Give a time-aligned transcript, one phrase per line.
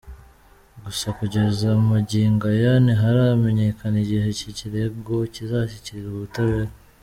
[0.83, 6.71] Gusa kugeza magingo aya ntiharamenyekana, igihe iki kirego kizashyikirizwa ubutabera.